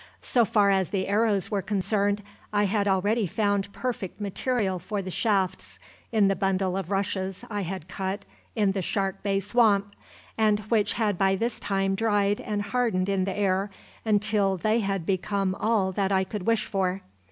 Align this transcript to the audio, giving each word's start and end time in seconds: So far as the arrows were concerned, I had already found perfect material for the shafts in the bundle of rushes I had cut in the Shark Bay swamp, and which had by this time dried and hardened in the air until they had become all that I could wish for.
So 0.23 0.45
far 0.45 0.71
as 0.71 0.89
the 0.89 1.07
arrows 1.07 1.51
were 1.51 1.61
concerned, 1.61 2.23
I 2.51 2.63
had 2.63 2.87
already 2.87 3.27
found 3.27 3.71
perfect 3.71 4.19
material 4.19 4.79
for 4.79 5.03
the 5.03 5.11
shafts 5.11 5.77
in 6.11 6.27
the 6.27 6.35
bundle 6.35 6.75
of 6.75 6.89
rushes 6.89 7.45
I 7.51 7.61
had 7.61 7.87
cut 7.87 8.25
in 8.55 8.71
the 8.71 8.81
Shark 8.81 9.21
Bay 9.21 9.39
swamp, 9.39 9.93
and 10.39 10.59
which 10.69 10.93
had 10.93 11.19
by 11.19 11.35
this 11.35 11.59
time 11.59 11.93
dried 11.93 12.41
and 12.41 12.63
hardened 12.63 13.09
in 13.09 13.25
the 13.25 13.37
air 13.37 13.69
until 14.03 14.57
they 14.57 14.79
had 14.79 15.05
become 15.05 15.53
all 15.53 15.91
that 15.91 16.11
I 16.11 16.23
could 16.23 16.47
wish 16.47 16.65
for. 16.65 17.03